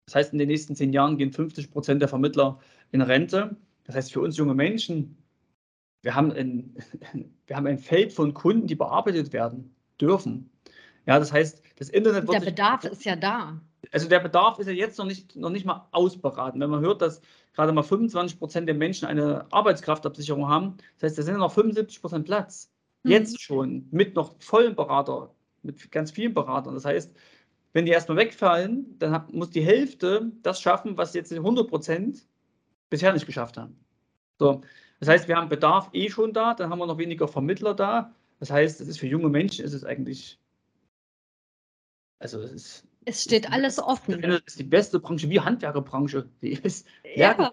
[0.07, 2.59] Das heißt, in den nächsten zehn Jahren gehen 50 Prozent der Vermittler
[2.91, 3.57] in Rente.
[3.85, 5.17] Das heißt, für uns junge Menschen,
[6.03, 6.77] wir haben ein,
[7.47, 10.51] wir haben ein Feld von Kunden, die bearbeitet werden dürfen.
[11.07, 12.43] Ja, das heißt, das Internet wird.
[12.43, 13.61] Der Bedarf ist ja da.
[13.91, 16.61] Also der Bedarf ist ja jetzt noch nicht, noch nicht mal ausberaten.
[16.61, 17.21] Wenn man hört, dass
[17.53, 21.53] gerade mal 25 Prozent der Menschen eine Arbeitskraftabsicherung haben, das heißt, da sind ja noch
[21.53, 22.71] 75 Prozent Platz.
[23.05, 26.75] Jetzt schon mit noch vollen Berater, mit ganz vielen Beratern.
[26.75, 27.15] Das heißt,
[27.73, 32.27] wenn die erstmal wegfallen, dann muss die Hälfte das schaffen, was jetzt 100 Prozent
[32.91, 33.83] bisher nicht geschafft haben.
[34.39, 34.63] So,
[35.01, 38.15] das heißt, wir haben Bedarf eh schon da, dann haben wir noch weniger Vermittler da.
[38.39, 40.39] Das heißt, es ist für junge Menschen ist es eigentlich,
[42.19, 42.89] also es ist.
[43.05, 44.21] Es steht alles offen.
[44.21, 46.29] Das ist die beste Branche, wie Handwerkerbranche.
[46.41, 47.53] Die ist ja.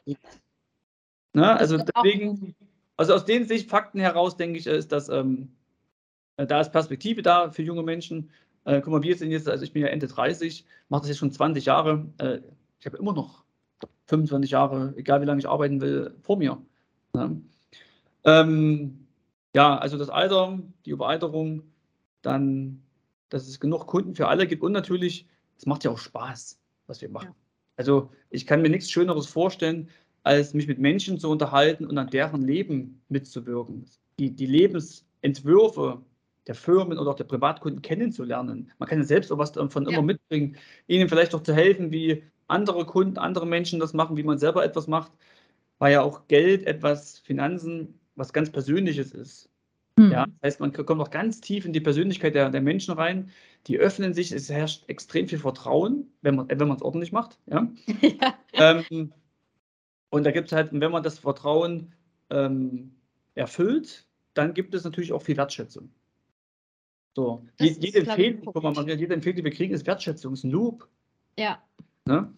[1.33, 2.55] Ne, also deswegen,
[2.97, 5.55] also aus den Sichtfakten heraus denke ich, ist das, ähm,
[6.45, 8.29] da ist Perspektive da für junge Menschen.
[8.65, 11.17] Äh, guck mal, wir sind jetzt, also ich bin ja Ende 30, mache das jetzt
[11.17, 12.05] schon 20 Jahre.
[12.17, 12.39] Äh,
[12.79, 13.43] ich habe immer noch
[14.07, 16.61] 25 Jahre, egal wie lange ich arbeiten will, vor mir.
[17.15, 17.31] Ja,
[18.25, 19.07] ähm,
[19.55, 21.63] ja also das Alter, die Überalterung,
[22.21, 22.81] dann,
[23.29, 27.01] dass es genug Kunden für alle gibt und natürlich, es macht ja auch Spaß, was
[27.01, 27.29] wir machen.
[27.29, 27.35] Ja.
[27.77, 29.89] Also ich kann mir nichts Schöneres vorstellen,
[30.23, 33.85] als mich mit Menschen zu unterhalten und an deren Leben mitzuwirken.
[34.19, 36.01] Die, die Lebensentwürfe
[36.49, 38.71] der Firmen oder auch der Privatkunden kennenzulernen.
[38.79, 39.91] Man kann ja selbst auch was davon ja.
[39.91, 40.57] immer mitbringen,
[40.87, 44.65] ihnen vielleicht auch zu helfen, wie andere Kunden, andere Menschen das machen, wie man selber
[44.65, 45.11] etwas macht,
[45.77, 49.47] weil ja auch Geld etwas, Finanzen, was ganz Persönliches ist.
[49.95, 50.11] Mhm.
[50.11, 53.29] Ja, das heißt, man kommt auch ganz tief in die Persönlichkeit der, der Menschen rein.
[53.67, 57.37] Die öffnen sich, es herrscht extrem viel Vertrauen, wenn man wenn es ordentlich macht.
[57.45, 57.71] Ja.
[58.01, 58.33] ja.
[58.89, 59.13] Ähm,
[60.09, 61.93] und da gibt es halt, wenn man das Vertrauen
[62.31, 62.95] ähm,
[63.35, 65.91] erfüllt, dann gibt es natürlich auch viel Wertschätzung.
[67.19, 70.87] So, das jede, Empfehlung, jede Empfehlung, die wir kriegen, ist Wertschätzung, ist ein Loop.
[71.37, 71.61] Ja.
[72.05, 72.33] Ne?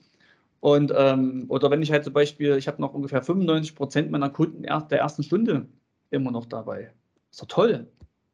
[0.60, 4.32] Und, ähm, oder wenn ich halt zum Beispiel, ich habe noch ungefähr 95 Prozent meiner
[4.32, 5.68] Kunden der ersten Stunde
[6.10, 6.92] immer noch dabei.
[7.30, 7.88] Ist doch toll.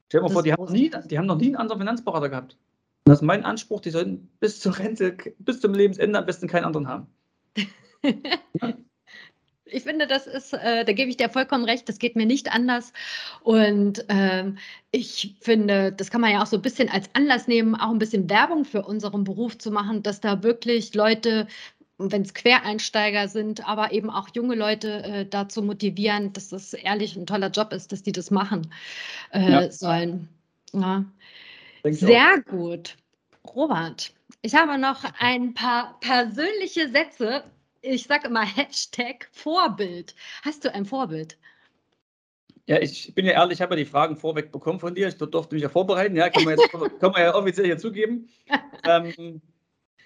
[0.07, 2.57] Stell dir mal vor, die haben, nie, die haben noch nie einen anderen Finanzberater gehabt.
[3.03, 6.63] Das ist mein Anspruch, die sollten bis zur Rente, bis zum Lebensende am besten keinen
[6.63, 7.07] anderen haben.
[9.71, 12.51] Ich finde, das ist, äh, da gebe ich dir vollkommen recht, das geht mir nicht
[12.51, 12.93] anders.
[13.43, 14.57] Und ähm,
[14.91, 17.99] ich finde, das kann man ja auch so ein bisschen als Anlass nehmen, auch ein
[17.99, 21.47] bisschen Werbung für unseren Beruf zu machen, dass da wirklich Leute,
[21.97, 27.15] wenn es Quereinsteiger sind, aber eben auch junge Leute äh, dazu motivieren, dass das ehrlich
[27.15, 28.73] ein toller Job ist, dass die das machen
[29.31, 29.71] äh, ja.
[29.71, 30.29] sollen.
[30.73, 31.05] Ja.
[31.83, 32.95] Sehr gut.
[33.55, 37.43] Robert, ich habe noch ein paar persönliche Sätze
[37.81, 40.15] ich sage immer Hashtag Vorbild.
[40.43, 41.37] Hast du ein Vorbild?
[42.67, 45.07] Ja, ich bin ja ehrlich, ich habe ja die Fragen vorweg bekommen von dir.
[45.07, 48.27] Ich durfte mich ja vorbereiten, ja, kann man, jetzt, kann man ja offiziell hier zugeben.
[48.83, 49.41] Ähm,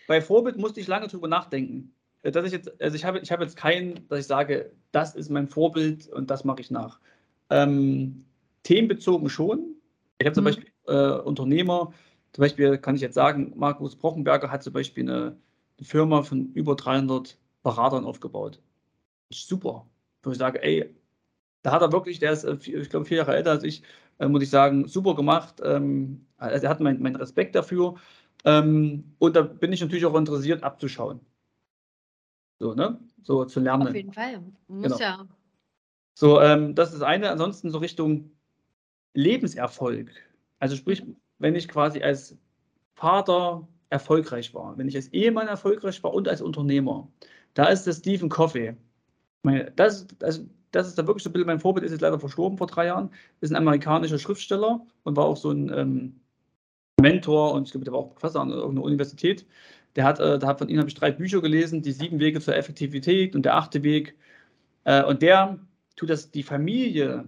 [0.07, 1.93] bei Vorbild musste ich lange drüber nachdenken.
[2.21, 5.31] Dass ich jetzt, also ich habe, ich habe jetzt keinen, dass ich sage, das ist
[5.31, 6.99] mein Vorbild und das mache ich nach.
[7.49, 8.25] Ähm,
[8.61, 9.75] themenbezogen schon.
[10.19, 10.49] Ich habe zum mhm.
[10.49, 11.93] Beispiel äh, Unternehmer,
[12.33, 15.35] zum Beispiel kann ich jetzt sagen, Markus Brochenberger hat zum Beispiel eine,
[15.77, 18.59] eine Firma von über 300 Beratern aufgebaut.
[19.31, 19.87] Super.
[20.23, 20.95] Wo ich sage, ey,
[21.63, 23.83] da hat er wirklich, der ist, äh, ich glaube, vier Jahre älter als ich,
[24.19, 25.61] äh, muss ich sagen, super gemacht.
[25.63, 27.95] Ähm, also er hat meinen mein Respekt dafür.
[28.45, 31.19] Ähm, und da bin ich natürlich auch interessiert, abzuschauen.
[32.59, 32.99] So, ne?
[33.23, 33.87] So zu lernen.
[33.87, 34.41] Auf jeden Fall.
[34.67, 34.97] Muss genau.
[34.97, 35.27] ja.
[36.13, 37.29] So, ähm, das ist eine.
[37.29, 38.31] Ansonsten so Richtung
[39.13, 40.11] Lebenserfolg.
[40.59, 41.03] Also sprich,
[41.39, 42.37] wenn ich quasi als
[42.93, 47.11] Vater erfolgreich war, wenn ich als Ehemann erfolgreich war und als Unternehmer,
[47.53, 48.75] da ist der Stephen Coffey.
[49.75, 52.57] Das, das, das ist da wirklich so ein bisschen mein Vorbild, ist jetzt leider verstorben
[52.57, 53.09] vor drei Jahren,
[53.41, 56.19] ist ein amerikanischer Schriftsteller und war auch so ein ähm,
[57.01, 59.45] Mentor und ich glaube, der war auch Professor an irgendeiner Universität.
[59.95, 62.39] Der hat, äh, da hat von ihm habe ich drei Bücher gelesen, die sieben Wege
[62.39, 64.15] zur Effektivität und der achte Weg.
[64.85, 65.59] Äh, und der
[65.95, 67.25] tut das die Familie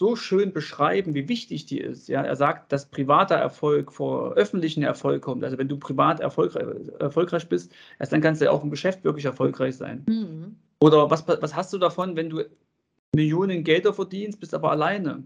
[0.00, 2.08] so schön beschreiben, wie wichtig die ist.
[2.08, 5.44] Ja, er sagt, dass privater Erfolg vor öffentlichen Erfolg kommt.
[5.44, 6.64] Also wenn du privat erfolgreich,
[6.98, 10.06] erfolgreich bist, erst dann kannst du ja auch im Geschäft wirklich erfolgreich sein.
[10.08, 10.56] Mhm.
[10.80, 12.44] Oder was, was hast du davon, wenn du
[13.14, 15.22] Millionen Gelder verdienst, bist aber alleine?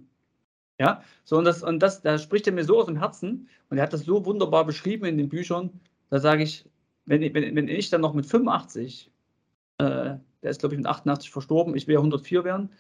[0.81, 3.79] Ja, so und das, und das, da spricht er mir so aus dem Herzen und
[3.79, 5.71] er hat das so wunderbar beschrieben in den Büchern.
[6.11, 6.69] Da sage ich,
[7.07, 9.09] wenn, wenn, wenn ich dann noch mit 85,
[9.79, 12.71] äh, der ist glaube ich mit 88 verstorben, ich will 104 werden,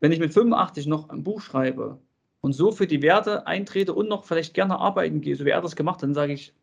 [0.00, 2.00] wenn ich mit 85 noch ein Buch schreibe
[2.40, 5.60] und so für die Werte eintrete und noch vielleicht gerne arbeiten gehe, so wie er
[5.60, 6.54] das gemacht hat, dann sage ich,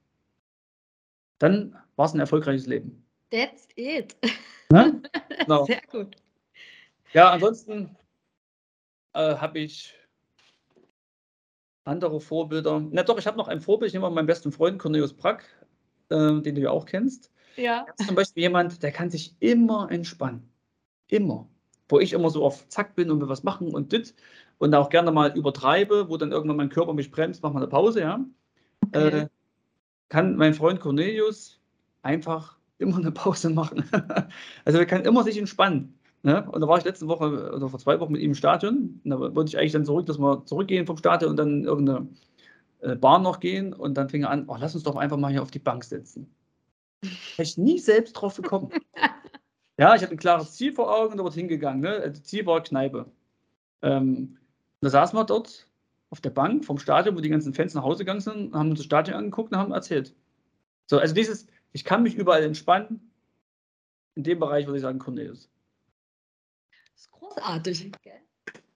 [1.38, 3.06] dann war es ein erfolgreiches Leben.
[3.32, 4.16] That's it.
[4.72, 5.02] Ne?
[5.40, 5.66] Genau.
[5.66, 6.16] Sehr gut.
[7.14, 7.96] Ja, ansonsten
[9.14, 9.94] äh, habe ich
[11.86, 12.86] andere Vorbilder.
[12.92, 13.90] Na doch, ich habe noch ein Vorbild.
[13.90, 15.46] Ich nehme mal meinen besten Freund Cornelius Brack,
[16.10, 17.32] äh, den du ja auch kennst.
[17.56, 17.86] Ja.
[17.88, 20.52] Er ist zum Beispiel jemand, der kann sich immer entspannen.
[21.08, 21.48] Immer
[21.90, 24.14] wo ich immer so auf Zack bin und will was machen und dit
[24.58, 27.68] und auch gerne mal übertreibe, wo dann irgendwann mein Körper mich bremst, mach mal eine
[27.68, 28.26] Pause, ja.
[28.94, 29.20] Okay.
[29.20, 29.28] Äh,
[30.10, 31.60] kann mein Freund Cornelius
[32.02, 33.84] einfach immer eine Pause machen.
[34.66, 35.98] also er kann immer sich entspannen.
[36.24, 36.50] Ne?
[36.52, 39.02] Und da war ich letzte Woche oder vor zwei Wochen mit ihm im Stadion.
[39.04, 42.08] Und da wollte ich eigentlich dann zurück, dass wir zurückgehen vom Stadion und dann irgendeine
[42.82, 43.74] äh, Bahn noch gehen.
[43.74, 45.84] Und dann fing er an, oh, lass uns doch einfach mal hier auf die Bank
[45.84, 46.34] setzen.
[47.02, 48.72] Hätte ich nie selbst drauf gekommen.
[49.78, 51.82] ja, ich hatte ein klares Ziel vor Augen und da wird hingegangen.
[51.82, 52.02] Ne?
[52.02, 53.12] Das Ziel war Kneipe.
[53.82, 54.38] Ähm,
[54.82, 55.68] da saßen wir dort
[56.10, 58.80] auf der Bank vom Stadion, wo die ganzen Fans nach Hause gegangen sind, haben uns
[58.80, 60.16] das Stadion angeguckt und haben erzählt.
[60.88, 63.12] So, also dieses, ich kann mich überall entspannen.
[64.16, 65.50] In dem Bereich würde ich sagen, Cornelius.
[66.72, 67.92] Das ist großartig.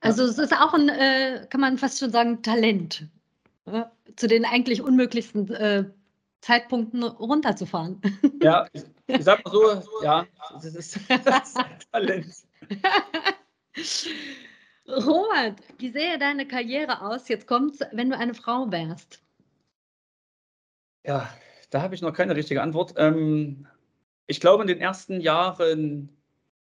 [0.02, 3.08] Also es ist auch ein, äh, kann man fast schon sagen, Talent.
[3.66, 3.92] Ja?
[4.18, 5.86] Zu den eigentlich unmöglichsten äh,
[6.42, 8.02] Zeitpunkten runterzufahren.
[8.42, 8.68] Ja,
[9.15, 12.36] ich, sag mal so, ja, das ist, das ist ein Talent.
[14.88, 17.28] Robert, wie sähe deine Karriere aus?
[17.28, 19.21] Jetzt kommt's, wenn du eine Frau wärst.
[21.06, 21.34] Ja,
[21.69, 22.93] da habe ich noch keine richtige Antwort.
[22.97, 23.67] Ähm,
[24.28, 26.10] ich glaube, in den ersten Jahren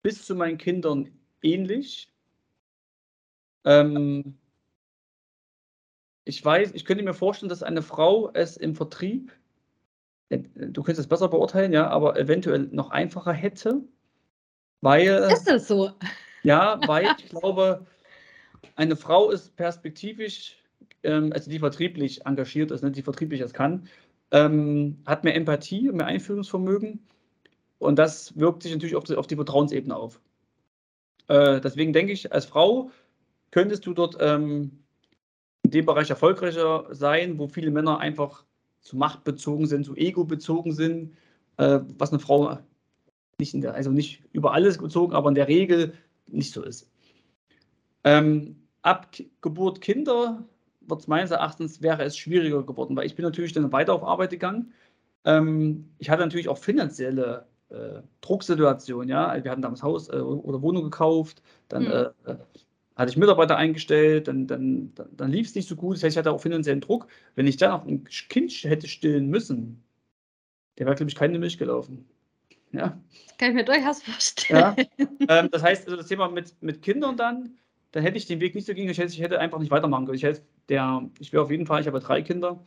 [0.02, 2.12] bis zu meinen Kindern ähnlich.
[3.64, 4.38] Ähm,
[6.26, 9.32] ich weiß, ich könnte mir vorstellen, dass eine Frau es im Vertrieb,
[10.30, 13.82] du könntest es besser beurteilen, ja, aber eventuell noch einfacher hätte,
[14.82, 15.08] weil.
[15.32, 15.92] Ist das so?
[16.44, 17.88] Ja, weil ich glaube,
[18.76, 20.58] eine Frau ist perspektivisch,
[21.02, 23.88] ähm, also die vertrieblich engagiert ist, ne, die vertrieblich es kann,
[24.30, 27.00] ähm, hat mehr Empathie, mehr Einführungsvermögen
[27.80, 30.20] und das wirkt sich natürlich auf die, auf die Vertrauensebene auf.
[31.28, 32.92] Äh, deswegen denke ich, als Frau
[33.50, 34.84] könntest du dort ähm,
[35.64, 38.46] in dem Bereich erfolgreicher sein, wo viele Männer einfach
[38.86, 41.16] zu machtbezogen sind, zu ego-bezogen sind,
[41.58, 42.58] äh, was eine Frau
[43.40, 45.94] nicht der, also nicht über alles bezogen, aber in der Regel
[46.28, 46.90] nicht so ist.
[48.04, 49.10] Ähm, ab
[49.42, 50.46] Geburt Kinder
[50.82, 54.04] wird es meines Erachtens wäre es schwieriger geworden, weil ich bin natürlich dann weiter auf
[54.04, 54.72] Arbeit gegangen.
[55.26, 59.44] Ähm, ich hatte natürlich auch finanzielle äh, Drucksituationen, ja.
[59.44, 61.92] Wir hatten damals Haus äh, oder Wohnung gekauft, dann mhm.
[62.26, 62.36] äh,
[62.96, 65.98] hatte ich Mitarbeiter eingestellt, dann, dann, dann, dann lief es nicht so gut.
[65.98, 67.08] Das heißt, ich hatte auch finanziellen Druck.
[67.36, 69.84] Wenn ich dann auch ein Kind hätte stillen müssen,
[70.78, 72.08] der wäre, glaube ich, keine Milch gelaufen.
[72.72, 72.98] Ja.
[73.28, 74.60] Das kann ich mir durchaus vorstellen.
[74.60, 74.76] Ja.
[75.28, 77.58] Ähm, das heißt, also das Thema mit, mit Kindern dann,
[77.92, 78.74] dann hätte ich den Weg nicht so.
[78.74, 80.18] Ich hätte, ich hätte einfach nicht weitermachen können.
[80.18, 82.64] Ich, hätte der, ich wäre auf jeden Fall, ich habe drei Kinder,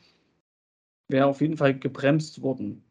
[1.08, 2.84] wäre auf jeden Fall gebremst worden.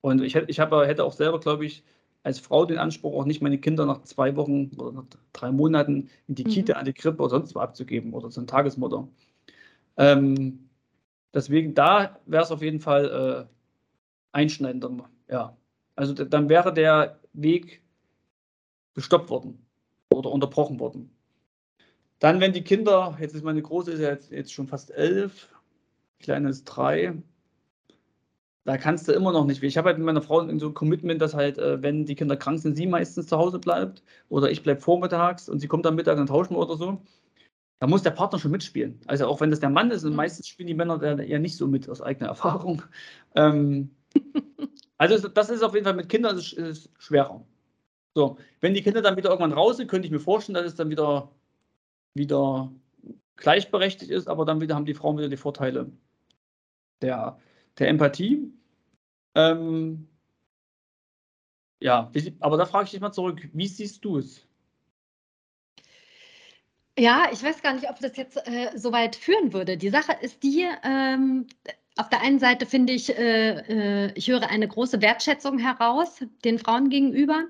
[0.00, 1.84] Und ich, hätte, ich habe, hätte auch selber, glaube ich,
[2.26, 6.10] als Frau den Anspruch, auch nicht meine Kinder nach zwei Wochen oder nach drei Monaten
[6.26, 6.48] in die mhm.
[6.48, 9.06] Kita, an die Krippe oder sonst wo abzugeben oder zur Tagesmutter.
[9.96, 10.68] Ähm,
[11.32, 15.08] deswegen, da wäre es auf jeden Fall äh, einschneidender.
[15.30, 15.56] Ja.
[15.94, 17.80] Also dann wäre der Weg
[18.94, 19.64] gestoppt worden
[20.12, 21.12] oder unterbrochen worden.
[22.18, 25.48] Dann, wenn die Kinder, jetzt ist meine Große ist ja jetzt, jetzt schon fast elf,
[26.18, 27.14] Kleine ist drei,
[28.66, 29.62] da kannst du immer noch nicht.
[29.62, 32.36] Ich habe halt mit meiner Frau so ein Commitment, dass halt, äh, wenn die Kinder
[32.36, 35.94] krank sind, sie meistens zu Hause bleibt oder ich bleibe vormittags und sie kommt am
[35.94, 37.00] Mittag, dann tauschen wir oder so.
[37.78, 38.98] Da muss der Partner schon mitspielen.
[39.06, 41.56] Also auch wenn das der Mann ist, und meistens spielen die Männer da ja nicht
[41.56, 42.82] so mit aus eigener Erfahrung.
[43.36, 43.90] Ähm,
[44.98, 47.44] also das ist auf jeden Fall mit Kindern ist, ist schwerer.
[48.16, 50.74] So, wenn die Kinder dann wieder irgendwann raus sind, könnte ich mir vorstellen, dass es
[50.74, 51.30] dann wieder,
[52.14, 52.72] wieder
[53.36, 55.92] gleichberechtigt ist, aber dann wieder haben die Frauen wieder die Vorteile
[57.00, 57.38] der,
[57.78, 58.55] der Empathie.
[59.36, 60.08] Ähm,
[61.78, 64.46] ja, aber da frage ich dich mal zurück, wie siehst du es?
[66.98, 69.76] Ja, ich weiß gar nicht, ob das jetzt äh, so weit führen würde.
[69.76, 71.46] Die Sache ist die, ähm,
[71.96, 76.58] auf der einen Seite finde ich, äh, äh, ich höre eine große Wertschätzung heraus den
[76.58, 77.44] Frauen gegenüber.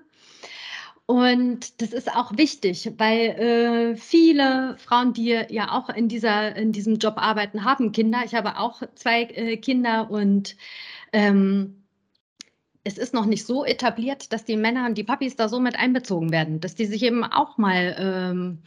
[1.07, 6.73] Und das ist auch wichtig, weil äh, viele Frauen, die ja auch in, dieser, in
[6.73, 8.23] diesem Job arbeiten, haben Kinder.
[8.25, 10.57] Ich habe auch zwei äh, Kinder und
[11.13, 11.87] ähm,
[12.87, 15.77] es ist noch nicht so etabliert, dass die Männer und die Papis da so mit
[15.77, 18.59] einbezogen werden, dass die sich eben auch mal ähm,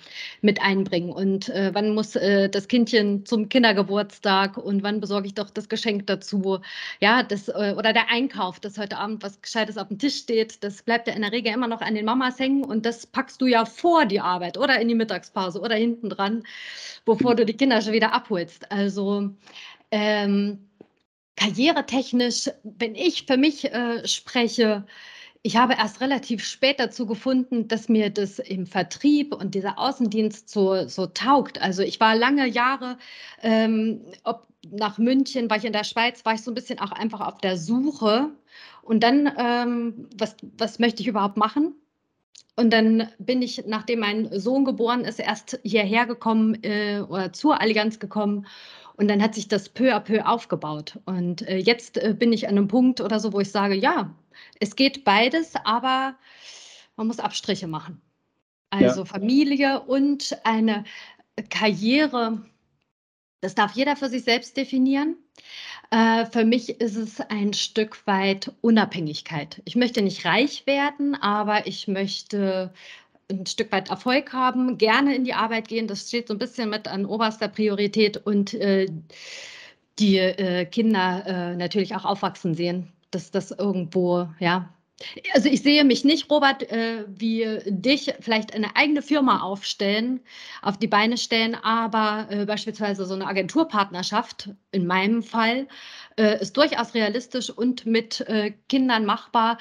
[0.42, 1.10] mit einbringen.
[1.10, 5.70] Und äh, wann muss äh, das Kindchen zum Kindergeburtstag und wann besorge ich doch das
[5.70, 6.60] Geschenk dazu?
[7.00, 10.66] Ja, das, äh, oder der Einkauf, dass heute Abend was Gescheites auf dem Tisch steht,
[10.66, 13.40] das bleibt ja in der Regel immer noch an den Mamas hängen und das packst
[13.40, 16.44] du ja vor die Arbeit oder in die Mittagspause oder hinten dran,
[17.06, 18.70] bevor du die Kinder schon wieder abholst.
[18.70, 19.30] Also
[19.92, 20.69] ähm,
[21.40, 24.86] karrieretechnisch, wenn ich für mich äh, spreche,
[25.42, 30.50] ich habe erst relativ spät dazu gefunden, dass mir das im Vertrieb und dieser Außendienst
[30.50, 31.62] so, so taugt.
[31.62, 32.98] Also ich war lange Jahre,
[33.42, 36.92] ähm, ob nach München, war ich in der Schweiz, war ich so ein bisschen auch
[36.92, 38.32] einfach auf der Suche.
[38.82, 41.74] Und dann, ähm, was, was möchte ich überhaupt machen?
[42.58, 47.62] Und dann bin ich, nachdem mein Sohn geboren ist, erst hierher gekommen äh, oder zur
[47.62, 48.46] Allianz gekommen
[49.00, 51.00] und dann hat sich das peu à peu aufgebaut.
[51.06, 54.14] Und äh, jetzt äh, bin ich an einem Punkt oder so, wo ich sage, ja,
[54.60, 56.16] es geht beides, aber
[56.98, 58.02] man muss Abstriche machen.
[58.72, 59.06] Also ja.
[59.06, 60.84] Familie und eine
[61.50, 62.46] Karriere,
[63.40, 65.16] das darf jeder für sich selbst definieren.
[65.92, 69.62] Äh, für mich ist es ein Stück weit Unabhängigkeit.
[69.64, 72.74] Ich möchte nicht reich werden, aber ich möchte
[73.30, 75.88] ein Stück weit Erfolg haben, gerne in die Arbeit gehen.
[75.88, 78.88] Das steht so ein bisschen mit an oberster Priorität und äh,
[80.00, 84.74] die äh, Kinder äh, natürlich auch aufwachsen sehen, dass das irgendwo, ja.
[85.34, 90.20] Also ich sehe mich nicht, Robert, äh, wie dich vielleicht eine eigene Firma aufstellen,
[90.62, 95.70] auf die Beine stellen, aber äh, beispielsweise so eine Agenturpartnerschaft in meinem Fall
[96.18, 98.26] äh, ist durchaus realistisch und mit
[98.68, 99.58] Kindern machbar.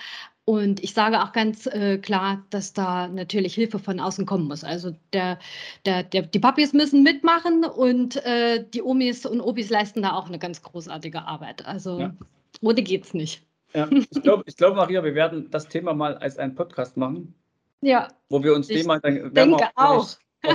[0.49, 4.65] Und ich sage auch ganz äh, klar, dass da natürlich Hilfe von außen kommen muss.
[4.65, 5.39] Also der,
[5.85, 10.27] der, der, die Papis müssen mitmachen und äh, die Omis und Obis leisten da auch
[10.27, 11.67] eine ganz großartige Arbeit.
[11.67, 12.17] Also ja.
[12.63, 13.45] ohne geht's nicht.
[13.75, 17.35] Ja, ich glaube, glaub, Maria, wir werden das Thema mal als einen Podcast machen.
[17.83, 18.09] Ja.
[18.31, 19.85] Wo wir uns Thema dann denke auch.
[19.85, 20.09] auch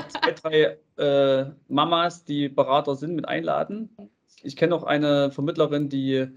[0.08, 3.96] zwei, drei äh, Mamas, die Berater sind, mit einladen.
[4.42, 6.30] Ich kenne auch eine Vermittlerin, die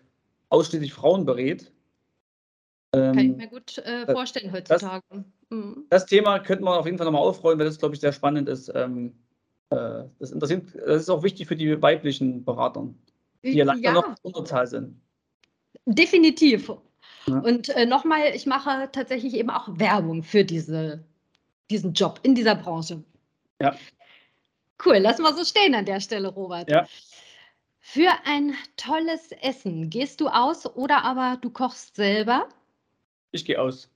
[0.51, 1.73] ausschließlich Frauen berät.
[2.97, 5.03] Kann ich ähm, mir gut äh, vorstellen heutzutage.
[5.11, 5.87] Das, mhm.
[5.91, 8.49] das, Thema könnte man auf jeden Fall nochmal aufrollen, weil das, glaube ich, sehr spannend
[8.49, 8.73] ist.
[8.75, 9.15] Ähm,
[9.71, 12.89] äh, das, interessiert, das ist auch wichtig für die weiblichen Berater,
[13.45, 15.01] die ja leider noch Unterzahl sind.
[15.85, 16.73] Definitiv.
[17.27, 17.39] Ja.
[17.39, 21.05] Und äh, nochmal, ich mache tatsächlich eben auch Werbung für diese,
[21.71, 23.03] diesen Job in dieser Branche.
[23.61, 23.77] Ja.
[24.85, 26.71] Cool, lass mal so stehen an der Stelle, Robert.
[26.71, 26.87] Ja.
[27.81, 32.49] Für ein tolles Essen gehst du aus oder aber du kochst selber?
[33.37, 33.91] Ich gehe aus.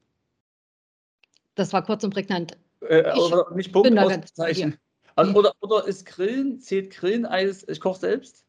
[1.54, 2.56] Das war kurz und prägnant.
[2.82, 4.78] Äh, oder nicht Punkt, Auszeichen.
[5.16, 8.44] Also, oder, oder ist Grillen, zählt Grillen als ich koche selbst?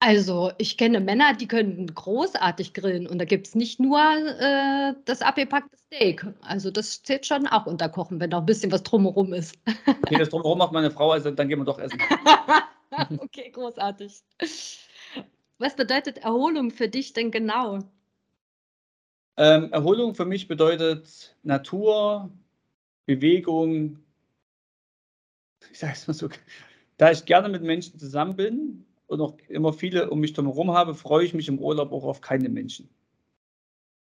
[0.00, 4.94] Also, ich kenne Männer, die können großartig grillen und da gibt es nicht nur äh,
[5.06, 6.24] das abgepackte Steak.
[6.42, 9.56] Also, das zählt schon auch unter Kochen, wenn da ein bisschen was drumherum ist.
[9.86, 11.98] Okay, das drumherum macht meine Frau, also dann gehen wir doch essen.
[13.18, 14.22] okay, großartig.
[15.58, 17.80] Was bedeutet Erholung für dich denn genau?
[19.38, 22.28] Ähm, Erholung für mich bedeutet Natur,
[23.06, 24.00] Bewegung.
[25.70, 26.28] Ich sage es mal so,
[26.96, 30.96] da ich gerne mit Menschen zusammen bin und auch immer viele um mich herum habe,
[30.96, 32.88] freue ich mich im Urlaub auch auf keine Menschen.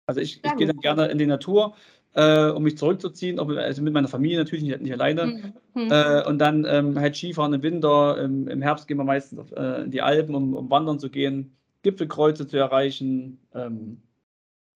[0.07, 1.73] Also ich, ich gehe dann gerne in die Natur,
[2.15, 5.53] äh, um mich zurückzuziehen, auch mit, also mit meiner Familie natürlich, nicht, nicht alleine.
[5.73, 5.89] Mhm.
[5.89, 9.53] Äh, und dann ähm, halt Skifahren im Winter, im, im Herbst gehen wir meistens auf,
[9.53, 13.39] äh, in die Alpen, um, um, wandern zu gehen, Gipfelkreuze zu erreichen.
[13.53, 14.01] Ähm,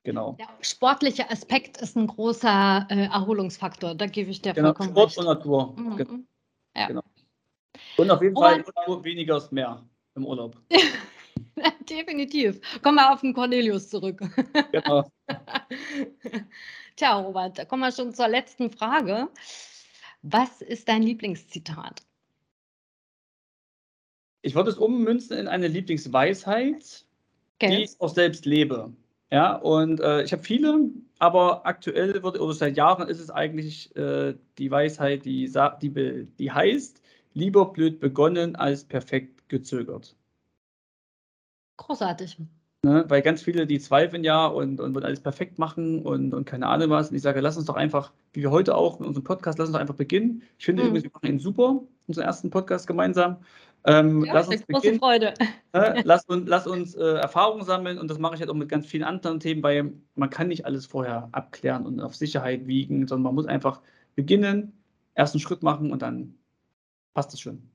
[0.08, 0.38] Genau.
[0.40, 3.94] Der sportliche Aspekt ist ein großer äh, Erholungsfaktor.
[3.94, 5.18] Da gebe ich dir genau, vollkommen Sport recht.
[5.18, 5.76] und Natur.
[5.76, 5.98] Mhm.
[5.98, 6.20] Genau.
[6.78, 6.88] Ja.
[6.88, 7.04] Genau.
[7.98, 10.56] Und auf jeden Fall Urlaub, weniger ist mehr im Urlaub.
[11.90, 12.62] Definitiv.
[12.82, 14.22] Kommen wir auf den Cornelius zurück.
[14.72, 15.12] Genau.
[16.96, 19.28] Tja, Robert, da kommen wir schon zur letzten Frage.
[20.22, 22.02] Was ist dein Lieblingszitat?
[24.42, 27.06] Ich würde es ummünzen in eine Lieblingsweisheit,
[27.56, 27.76] okay.
[27.76, 28.94] die ich auch selbst lebe.
[29.32, 33.96] Ja, und äh, ich habe viele, aber aktuell wird, oder seit Jahren ist es eigentlich
[33.98, 37.02] äh, die Weisheit, die, die, die heißt,
[37.34, 40.16] lieber blöd begonnen als perfekt gezögert.
[41.78, 42.38] Großartig.
[42.84, 43.06] Ne?
[43.08, 46.68] Weil ganz viele, die zweifeln ja und, und wollen alles perfekt machen und, und keine
[46.68, 47.10] Ahnung was.
[47.10, 49.68] Und ich sage, lass uns doch einfach, wie wir heute auch in unserem Podcast, lass
[49.68, 50.44] uns doch einfach beginnen.
[50.58, 50.90] Ich finde mhm.
[50.90, 53.38] übrigens, wir machen ihn super, unseren ersten Podcast gemeinsam.
[53.88, 55.34] Ähm, ja, lass uns große Freude.
[55.72, 58.68] Äh, lass, uns, lass uns äh, Erfahrungen sammeln und das mache ich halt auch mit
[58.68, 63.08] ganz vielen anderen Themen, weil man kann nicht alles vorher abklären und auf Sicherheit wiegen,
[63.08, 63.82] sondern man muss einfach
[64.16, 64.74] beginnen,
[65.14, 66.38] ersten Schritt machen und dann
[67.14, 67.70] passt es schon.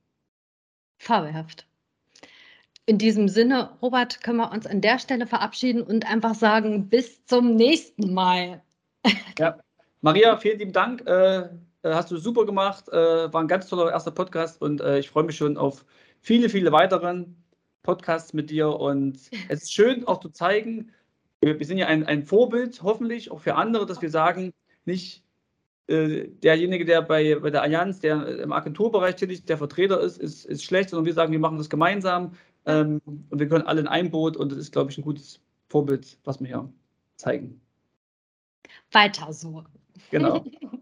[0.98, 1.66] Fabelhaft.
[2.84, 7.24] In diesem Sinne, Robert, können wir uns an der Stelle verabschieden und einfach sagen, bis
[7.24, 8.62] zum nächsten Mal.
[9.38, 9.58] Ja,
[10.02, 11.06] Maria, vielen lieben Dank.
[11.06, 11.48] Äh,
[11.84, 12.88] hast du super gemacht.
[12.88, 15.84] Äh, war ein ganz toller erster Podcast und äh, ich freue mich schon auf
[16.20, 17.36] viele, viele weiteren
[17.82, 18.68] Podcasts mit dir.
[18.68, 19.18] Und
[19.48, 20.92] es ist schön auch zu zeigen,
[21.40, 24.52] wir, wir sind ja ein, ein Vorbild, hoffentlich auch für andere, dass wir sagen,
[24.84, 25.24] nicht
[25.88, 30.44] äh, derjenige, der bei, bei der Allianz, der im Agenturbereich tätig der Vertreter ist, ist,
[30.44, 32.34] ist schlecht, sondern wir sagen, wir machen das gemeinsam
[32.66, 35.40] ähm, und wir können alle in ein Boot und das ist, glaube ich, ein gutes
[35.68, 36.72] Vorbild, was wir hier
[37.16, 37.60] zeigen.
[38.92, 39.64] Weiter so.
[40.10, 40.44] Genau.